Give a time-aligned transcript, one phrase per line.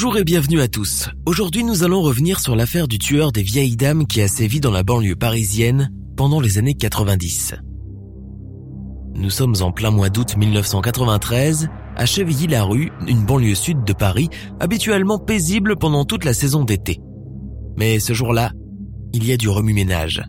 [0.00, 1.08] Bonjour et bienvenue à tous.
[1.26, 4.70] Aujourd'hui nous allons revenir sur l'affaire du tueur des vieilles dames qui a sévi dans
[4.70, 7.56] la banlieue parisienne pendant les années 90.
[9.16, 14.28] Nous sommes en plein mois d'août 1993, à Chevilly-la-Rue, une banlieue sud de Paris,
[14.60, 17.00] habituellement paisible pendant toute la saison d'été.
[17.76, 18.52] Mais ce jour-là,
[19.12, 20.22] il y a du remue-ménage.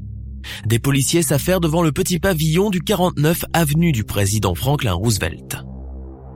[0.66, 5.58] Des policiers s'affairent devant le petit pavillon du 49 avenue du président Franklin Roosevelt.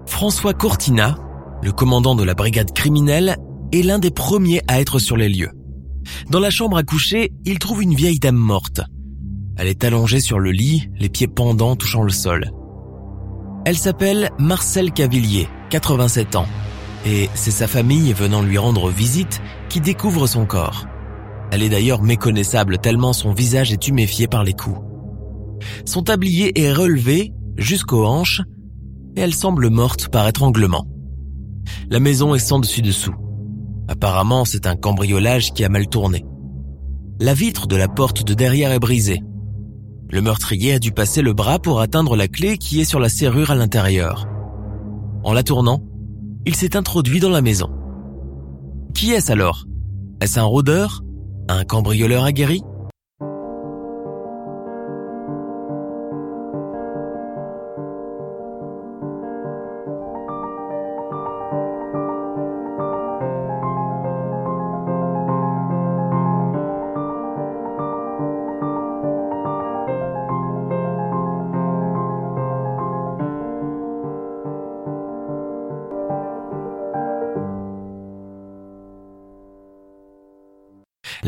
[0.05, 1.17] François Cortina,
[1.63, 3.37] le commandant de la brigade criminelle,
[3.71, 5.51] est l'un des premiers à être sur les lieux.
[6.29, 8.81] Dans la chambre à coucher, il trouve une vieille dame morte.
[9.57, 12.51] Elle est allongée sur le lit, les pieds pendants touchant le sol.
[13.65, 16.47] Elle s'appelle Marcel Cavillier, 87 ans,
[17.05, 20.85] et c'est sa famille venant lui rendre visite qui découvre son corps.
[21.51, 24.79] Elle est d'ailleurs méconnaissable tellement son visage est tuméfié par les coups.
[25.85, 28.41] Son tablier est relevé jusqu'aux hanches
[29.15, 30.87] et elle semble morte par étranglement.
[31.89, 33.13] La maison est sans dessus dessous.
[33.87, 36.25] Apparemment, c'est un cambriolage qui a mal tourné.
[37.19, 39.21] La vitre de la porte de derrière est brisée.
[40.09, 43.09] Le meurtrier a dû passer le bras pour atteindre la clé qui est sur la
[43.09, 44.27] serrure à l'intérieur.
[45.23, 45.83] En la tournant,
[46.45, 47.69] il s'est introduit dans la maison.
[48.93, 49.65] Qui est-ce alors?
[50.21, 51.03] Est-ce un rôdeur?
[51.47, 52.61] Un cambrioleur aguerri?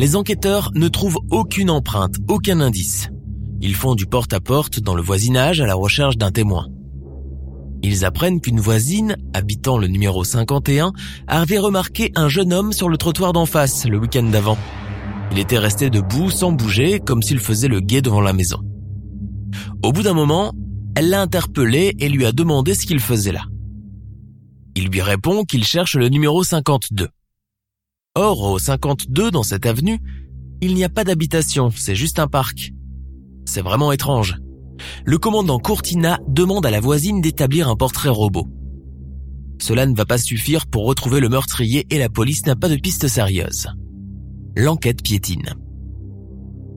[0.05, 3.09] Les enquêteurs ne trouvent aucune empreinte, aucun indice.
[3.59, 6.67] Ils font du porte-à-porte dans le voisinage à la recherche d'un témoin.
[7.81, 10.93] Ils apprennent qu'une voisine, habitant le numéro 51,
[11.25, 14.59] avait remarqué un jeune homme sur le trottoir d'en face le week-end d'avant.
[15.31, 18.59] Il était resté debout sans bouger comme s'il faisait le guet devant la maison.
[19.81, 20.53] Au bout d'un moment,
[20.95, 23.45] elle l'a interpellé et lui a demandé ce qu'il faisait là.
[24.75, 27.09] Il lui répond qu'il cherche le numéro 52.
[28.17, 29.99] Or, au 52 dans cette avenue,
[30.61, 32.71] il n'y a pas d'habitation, c'est juste un parc.
[33.43, 34.37] C'est vraiment étrange.
[35.03, 38.47] Le commandant Courtina demande à la voisine d'établir un portrait robot.
[39.61, 42.77] Cela ne va pas suffire pour retrouver le meurtrier et la police n'a pas de
[42.77, 43.67] piste sérieuse.
[44.55, 45.53] L'enquête piétine.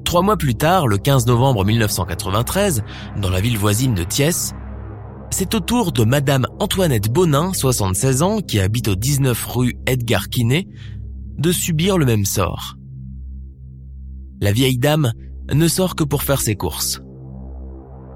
[0.05, 2.83] Trois mois plus tard, le 15 novembre 1993,
[3.23, 4.55] dans la ville voisine de Thiès,
[5.31, 10.31] c'est au tour de Madame Antoinette Bonin, 76 ans, qui habite au 19 rue Edgar
[10.31, 10.67] Quinet,
[11.39, 12.77] de subir le même sort.
[14.41, 15.13] La vieille dame
[15.53, 17.01] ne sort que pour faire ses courses.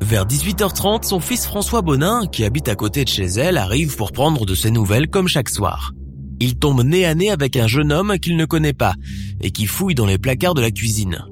[0.01, 4.13] Vers 18h30, son fils François Bonin, qui habite à côté de chez elle, arrive pour
[4.13, 5.93] prendre de ses nouvelles comme chaque soir.
[6.41, 8.95] Il tombe nez à nez avec un jeune homme qu'il ne connaît pas
[9.41, 11.25] et qui fouille dans les placards de la cuisine.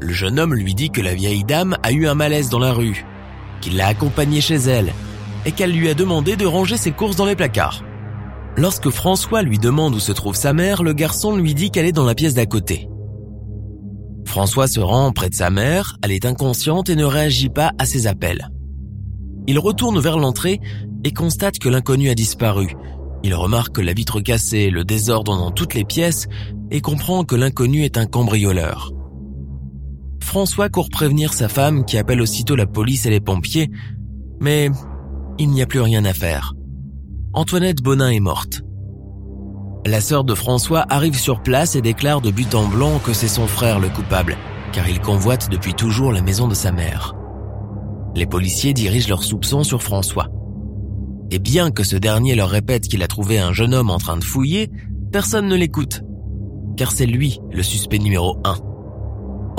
[0.00, 2.72] Le jeune homme lui dit que la vieille dame a eu un malaise dans la
[2.72, 3.04] rue,
[3.60, 4.92] qu'il l'a accompagnée chez elle
[5.44, 7.82] et qu'elle lui a demandé de ranger ses courses dans les placards.
[8.58, 11.92] Lorsque François lui demande où se trouve sa mère, le garçon lui dit qu'elle est
[11.92, 12.88] dans la pièce d'à côté.
[14.26, 17.84] François se rend près de sa mère, elle est inconsciente et ne réagit pas à
[17.84, 18.50] ses appels.
[19.46, 20.58] Il retourne vers l'entrée
[21.04, 22.74] et constate que l'inconnu a disparu.
[23.22, 26.26] Il remarque la vitre cassée, le désordre dans toutes les pièces
[26.72, 28.90] et comprend que l'inconnu est un cambrioleur.
[30.20, 33.70] François court prévenir sa femme qui appelle aussitôt la police et les pompiers,
[34.40, 34.68] mais
[35.38, 36.54] il n'y a plus rien à faire.
[37.38, 38.62] Antoinette Bonin est morte.
[39.86, 43.28] La sœur de François arrive sur place et déclare de but en blanc que c'est
[43.28, 44.36] son frère le coupable,
[44.72, 47.14] car il convoite depuis toujours la maison de sa mère.
[48.16, 50.26] Les policiers dirigent leurs soupçons sur François.
[51.30, 54.16] Et bien que ce dernier leur répète qu'il a trouvé un jeune homme en train
[54.16, 54.72] de fouiller,
[55.12, 56.02] personne ne l'écoute,
[56.76, 58.56] car c'est lui le suspect numéro 1.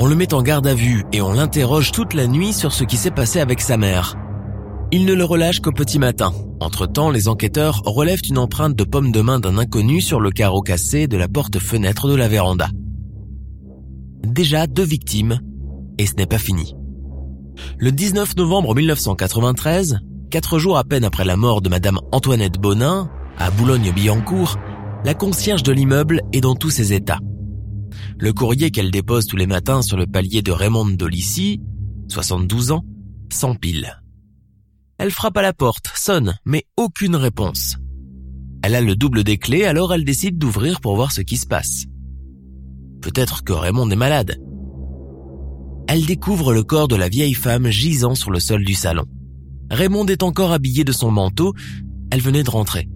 [0.00, 2.84] On le met en garde à vue et on l'interroge toute la nuit sur ce
[2.84, 4.19] qui s'est passé avec sa mère.
[4.92, 6.32] Il ne le relâche qu'au petit matin.
[6.58, 10.62] Entre-temps, les enquêteurs relèvent une empreinte de pomme de main d'un inconnu sur le carreau
[10.62, 12.68] cassé de la porte-fenêtre de la véranda.
[14.24, 15.38] Déjà deux victimes
[15.98, 16.74] Et ce n'est pas fini.
[17.78, 23.08] Le 19 novembre 1993, quatre jours à peine après la mort de Madame Antoinette Bonin,
[23.38, 24.58] à Boulogne-Billancourt,
[25.04, 27.20] la concierge de l'immeuble est dans tous ses états.
[28.18, 31.60] Le courrier qu'elle dépose tous les matins sur le palier de Raymond Dolissi,
[32.08, 32.84] 72 ans,
[33.32, 33.99] s'empile.
[35.02, 37.78] Elle frappe à la porte, sonne, mais aucune réponse.
[38.62, 41.46] Elle a le double des clés, alors elle décide d'ouvrir pour voir ce qui se
[41.46, 41.86] passe.
[43.00, 44.36] Peut-être que Raymond est malade.
[45.88, 49.06] Elle découvre le corps de la vieille femme gisant sur le sol du salon.
[49.70, 51.54] Raymond est encore habillé de son manteau,
[52.10, 52.86] elle venait de rentrer.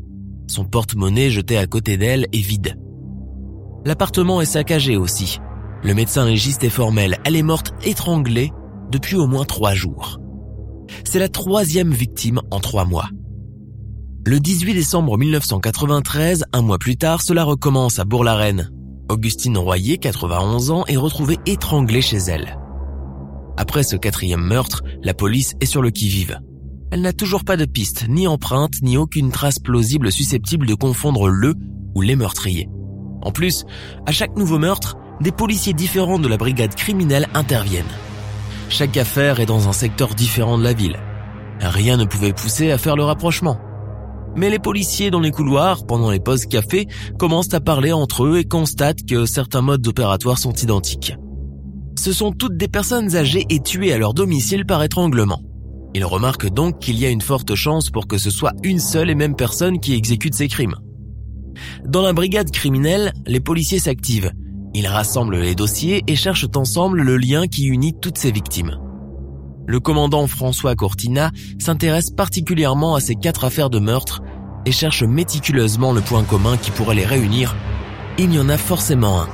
[0.46, 2.76] Son porte-monnaie jeté à côté d'elle est vide.
[3.86, 5.38] L'appartement est saccagé aussi.
[5.82, 8.52] Le médecin légiste est formel, elle est morte étranglée
[8.90, 10.20] depuis au moins trois jours.
[11.04, 13.08] C'est la troisième victime en trois mois.
[14.26, 18.70] Le 18 décembre 1993, un mois plus tard, cela recommence à Bourg-la-Reine.
[19.10, 22.58] Augustine Royer, 91 ans, est retrouvée étranglée chez elle.
[23.56, 26.40] Après ce quatrième meurtre, la police est sur le qui-vive.
[26.90, 31.28] Elle n'a toujours pas de piste, ni empreinte, ni aucune trace plausible susceptible de confondre
[31.28, 31.54] le
[31.94, 32.68] ou les meurtriers.
[33.22, 33.64] En plus,
[34.06, 37.84] à chaque nouveau meurtre, des policiers différents de la brigade criminelle interviennent.
[38.68, 40.98] Chaque affaire est dans un secteur différent de la ville.
[41.60, 43.58] Rien ne pouvait pousser à faire le rapprochement.
[44.36, 46.88] Mais les policiers dans les couloirs, pendant les pauses café,
[47.18, 51.14] commencent à parler entre eux et constatent que certains modes opératoires sont identiques.
[51.96, 55.40] Ce sont toutes des personnes âgées et tuées à leur domicile par étranglement.
[55.94, 59.10] Ils remarquent donc qu'il y a une forte chance pour que ce soit une seule
[59.10, 60.74] et même personne qui exécute ces crimes.
[61.86, 64.32] Dans la brigade criminelle, les policiers s'activent
[64.74, 68.76] ils rassemblent les dossiers et cherchent ensemble le lien qui unit toutes ces victimes.
[69.66, 74.20] Le commandant François Cortina s'intéresse particulièrement à ces quatre affaires de meurtre
[74.66, 77.56] et cherche méticuleusement le point commun qui pourrait les réunir.
[78.18, 79.28] Il y en a forcément un.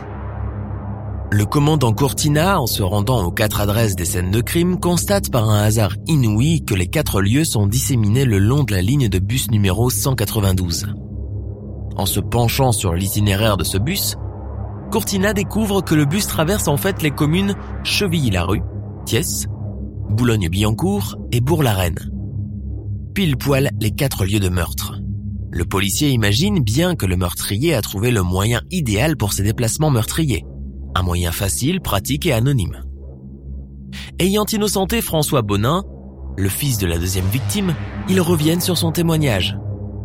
[1.32, 5.48] Le commandant Cortina, en se rendant aux quatre adresses des scènes de crime, constate par
[5.48, 9.18] un hasard inouï que les quatre lieux sont disséminés le long de la ligne de
[9.20, 10.86] bus numéro 192.
[11.96, 14.16] En se penchant sur l'itinéraire de ce bus,
[14.90, 17.54] Courtina découvre que le bus traverse en fait les communes
[17.84, 18.62] Chevilly-la-Rue,
[19.06, 19.46] Thiès,
[20.08, 22.10] Boulogne-Billancourt et Bourg-la-Reine.
[23.14, 25.00] Pile poil les quatre lieux de meurtre.
[25.52, 29.90] Le policier imagine bien que le meurtrier a trouvé le moyen idéal pour ses déplacements
[29.90, 30.44] meurtriers.
[30.96, 32.82] Un moyen facile, pratique et anonyme.
[34.18, 35.84] Ayant innocenté François Bonin,
[36.36, 37.74] le fils de la deuxième victime,
[38.08, 39.56] ils reviennent sur son témoignage.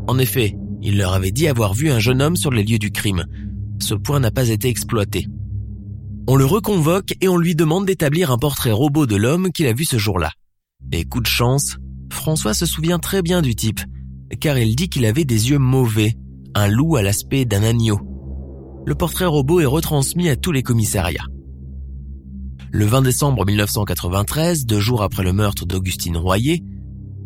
[0.08, 2.92] En effet, il leur avait dit avoir vu un jeune homme sur les lieux du
[2.92, 3.26] crime,
[3.80, 5.28] ce point n'a pas été exploité.
[6.28, 9.74] On le reconvoque et on lui demande d'établir un portrait robot de l'homme qu'il a
[9.74, 10.32] vu ce jour-là.
[10.92, 11.78] Et coup de chance,
[12.12, 13.82] François se souvient très bien du type,
[14.40, 16.16] car il dit qu'il avait des yeux mauvais,
[16.56, 18.00] un loup à l'aspect d'un agneau.
[18.86, 21.26] Le portrait robot est retransmis à tous les commissariats.
[22.72, 26.64] Le 20 décembre 1993, deux jours après le meurtre d'Augustine Royer,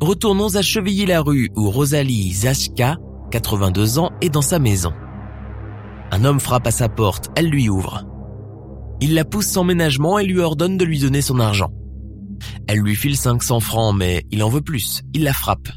[0.02, 2.98] retournons à Chevilly-la-Rue où Rosalie Zashka,
[3.32, 4.92] 82 ans, est dans sa maison.
[6.12, 8.04] Un homme frappe à sa porte, elle lui ouvre.
[9.00, 11.72] Il la pousse sans ménagement et lui ordonne de lui donner son argent.
[12.68, 15.70] Elle lui file 500 francs, mais il en veut plus, il la frappe.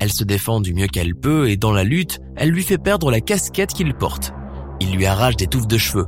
[0.00, 3.10] Elle se défend du mieux qu'elle peut et dans la lutte, elle lui fait perdre
[3.10, 4.32] la casquette qu'il porte.
[4.80, 6.06] Il lui arrache des touffes de cheveux.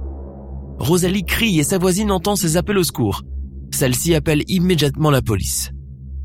[0.79, 3.23] Rosalie crie et sa voisine entend ses appels au secours.
[3.73, 5.71] Celle-ci appelle immédiatement la police.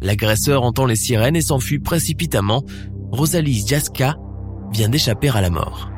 [0.01, 2.63] L'agresseur entend les sirènes et s'enfuit précipitamment.
[3.11, 4.15] Rosalie Jaska
[4.71, 5.91] vient d'échapper à la mort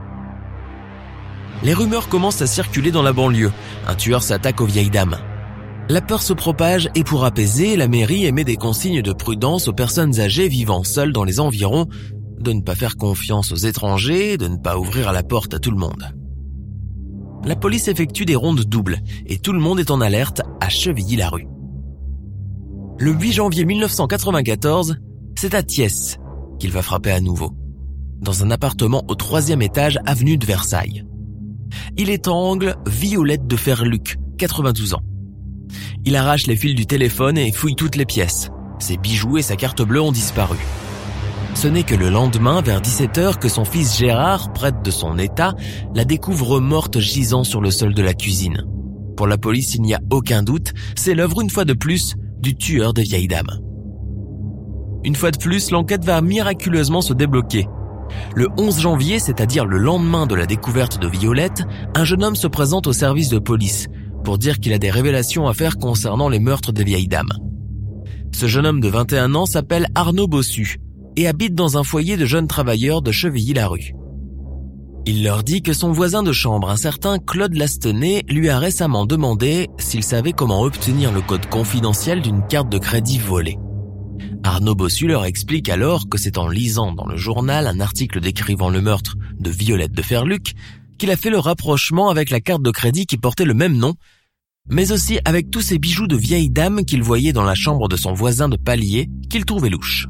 [1.63, 3.51] les rumeurs commencent à circuler dans la banlieue.
[3.87, 5.17] Un tueur s'attaque aux vieilles dames.
[5.89, 9.73] La peur se propage et pour apaiser, la mairie émet des consignes de prudence aux
[9.73, 11.87] personnes âgées vivant seules dans les environs,
[12.39, 15.71] de ne pas faire confiance aux étrangers, de ne pas ouvrir la porte à tout
[15.71, 16.13] le monde.
[17.45, 21.47] La police effectue des rondes doubles et tout le monde est en alerte à Chevilly-la-Rue.
[22.99, 24.97] Le 8 janvier 1994,
[25.35, 26.17] c'est à Thiès
[26.59, 27.51] qu'il va frapper à nouveau,
[28.21, 31.03] dans un appartement au troisième étage avenue de Versailles
[31.97, 35.01] il étrangle Violette de Ferluc, 92 ans.
[36.05, 38.49] Il arrache les fils du téléphone et fouille toutes les pièces.
[38.79, 40.57] Ses bijoux et sa carte bleue ont disparu.
[41.55, 45.53] Ce n'est que le lendemain, vers 17h, que son fils Gérard, prêtre de son état,
[45.93, 48.65] la découvre morte gisant sur le sol de la cuisine.
[49.15, 52.55] Pour la police, il n'y a aucun doute, c'est l'œuvre une fois de plus du
[52.55, 53.59] tueur des vieilles dames.
[55.05, 57.67] Une fois de plus, l'enquête va miraculeusement se débloquer.
[58.35, 61.63] Le 11 janvier, c'est-à-dire le lendemain de la découverte de Violette,
[61.95, 63.87] un jeune homme se présente au service de police
[64.23, 67.33] pour dire qu'il a des révélations à faire concernant les meurtres des vieilles dames.
[68.33, 70.77] Ce jeune homme de 21 ans s'appelle Arnaud Bossu
[71.15, 73.93] et habite dans un foyer de jeunes travailleurs de Chevilly-la-Rue.
[75.05, 79.05] Il leur dit que son voisin de chambre, un certain Claude Lastenay, lui a récemment
[79.05, 83.57] demandé s'il savait comment obtenir le code confidentiel d'une carte de crédit volée.
[84.43, 88.69] Arnaud Bossu leur explique alors que c'est en lisant dans le journal un article décrivant
[88.69, 90.53] le meurtre de Violette de Ferluc
[90.97, 93.93] qu'il a fait le rapprochement avec la carte de crédit qui portait le même nom,
[94.69, 97.95] mais aussi avec tous ces bijoux de vieille dame qu'il voyait dans la chambre de
[97.95, 100.07] son voisin de palier qu'il trouvait louche.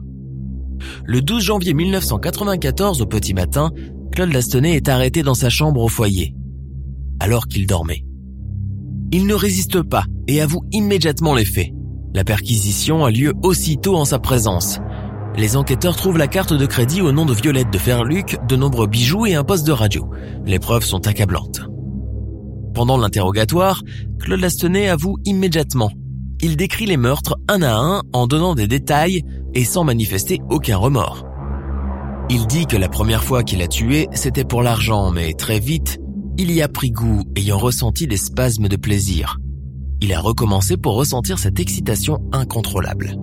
[1.06, 3.72] Le 12 janvier 1994 au petit matin,
[4.12, 6.36] Claude Lastenay est arrêté dans sa chambre au foyer,
[7.20, 8.04] alors qu'il dormait.
[9.12, 11.70] Il ne résiste pas et avoue immédiatement les faits.
[12.14, 14.80] La perquisition a lieu aussitôt en sa présence.
[15.36, 18.86] Les enquêteurs trouvent la carte de crédit au nom de Violette de Ferluc, de nombreux
[18.86, 20.08] bijoux et un poste de radio.
[20.46, 21.62] Les preuves sont accablantes.
[22.76, 23.82] Pendant l'interrogatoire,
[24.20, 25.92] Claude Lastenay avoue immédiatement.
[26.42, 29.24] Il décrit les meurtres un à un en donnant des détails
[29.56, 31.26] et sans manifester aucun remords.
[32.30, 36.00] Il dit que la première fois qu'il a tué, c'était pour l'argent, mais très vite,
[36.38, 39.38] il y a pris goût, ayant ressenti des spasmes de plaisir.
[40.04, 43.16] Il a recommencé pour ressentir cette excitation incontrôlable.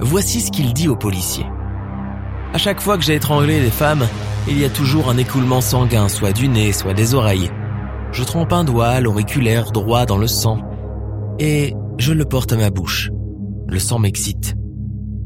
[0.00, 1.46] Voici ce qu'il dit aux policiers.
[2.52, 4.04] À chaque fois que j'ai étranglé des femmes,
[4.48, 7.52] il y a toujours un écoulement sanguin, soit du nez, soit des oreilles.
[8.10, 10.58] Je trempe un doigt, l'auriculaire droit dans le sang,
[11.38, 13.12] et je le porte à ma bouche.
[13.68, 14.56] Le sang m'excite.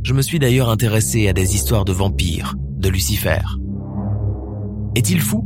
[0.03, 3.41] Je me suis d'ailleurs intéressé à des histoires de vampires, de Lucifer.
[4.95, 5.43] Est-il fou?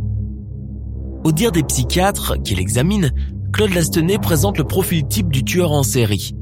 [1.23, 3.11] Au dire des psychiatres qui l'examinent,
[3.55, 6.33] Claude Lastenay présente le profil type du tueur en série.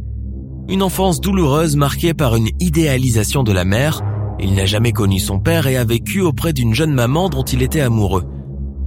[0.70, 4.00] Une enfance douloureuse marquée par une idéalisation de la mère,
[4.40, 7.62] il n'a jamais connu son père et a vécu auprès d'une jeune maman dont il
[7.62, 8.24] était amoureux.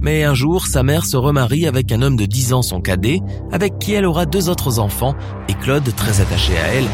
[0.00, 3.20] Mais un jour, sa mère se remarie avec un homme de 10 ans, son cadet,
[3.52, 5.14] avec qui elle aura deux autres enfants,
[5.48, 6.88] et Claude, très attaché à elle,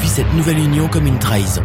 [0.00, 1.64] vit cette nouvelle union comme une trahison.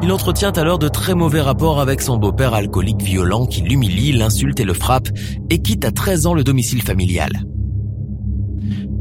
[0.00, 4.60] Il entretient alors de très mauvais rapports avec son beau-père alcoolique violent qui l'humilie, l'insulte
[4.60, 5.08] et le frappe,
[5.50, 7.32] et quitte à 13 ans le domicile familial.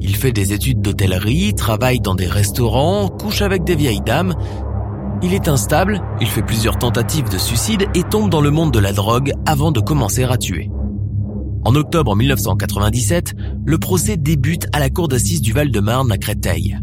[0.08, 4.36] Il fait des études d'hôtellerie, travaille dans des restaurants, couche avec des vieilles dames.
[5.24, 8.78] Il est instable, il fait plusieurs tentatives de suicide et tombe dans le monde de
[8.78, 10.70] la drogue avant de commencer à tuer.
[11.64, 13.34] En octobre 1997,
[13.66, 16.78] le procès débute à la cour d'assises du Val-de-Marne à Créteil.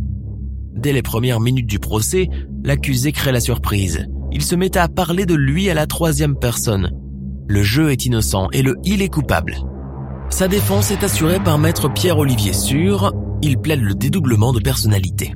[0.75, 2.29] Dès les premières minutes du procès,
[2.64, 4.05] l'accusé crée la surprise.
[4.33, 6.91] Il se met à parler de lui à la troisième personne.
[7.47, 9.59] Le jeu est innocent et le il est coupable.
[10.33, 13.12] Sa défense est assurée par maître Pierre-Olivier Sûr.
[13.43, 15.35] Il plaide le dédoublement de personnalité.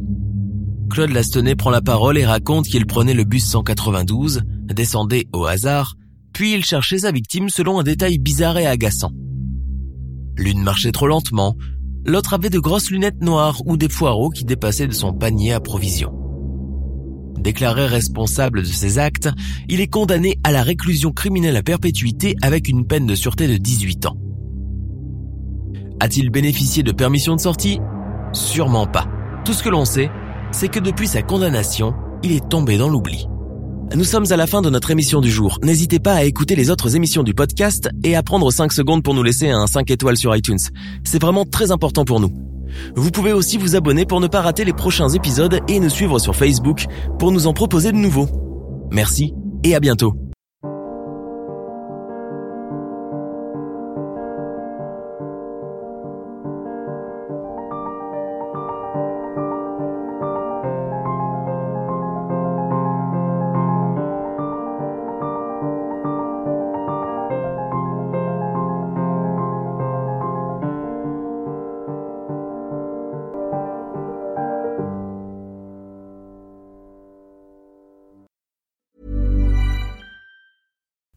[0.88, 5.96] Claude Lastenay prend la parole et raconte qu'il prenait le bus 192, descendait au hasard,
[6.32, 9.10] puis il cherchait sa victime selon un détail bizarre et agaçant.
[10.38, 11.56] L'une marchait trop lentement,
[12.06, 15.60] l'autre avait de grosses lunettes noires ou des poireaux qui dépassaient de son panier à
[15.60, 16.14] provisions.
[17.38, 19.28] Déclaré responsable de ses actes,
[19.68, 23.58] il est condamné à la réclusion criminelle à perpétuité avec une peine de sûreté de
[23.58, 24.16] 18 ans.
[26.00, 27.80] A-t-il bénéficié de permission de sortie?
[28.32, 29.06] Sûrement pas.
[29.44, 30.10] Tout ce que l'on sait,
[30.52, 33.26] c'est que depuis sa condamnation, il est tombé dans l'oubli.
[33.94, 35.58] Nous sommes à la fin de notre émission du jour.
[35.62, 39.14] N'hésitez pas à écouter les autres émissions du podcast et à prendre 5 secondes pour
[39.14, 40.58] nous laisser un 5 étoiles sur iTunes.
[41.04, 42.32] C'est vraiment très important pour nous.
[42.96, 46.18] Vous pouvez aussi vous abonner pour ne pas rater les prochains épisodes et nous suivre
[46.18, 46.86] sur Facebook
[47.18, 48.28] pour nous en proposer de nouveaux.
[48.90, 49.32] Merci
[49.64, 50.25] et à bientôt.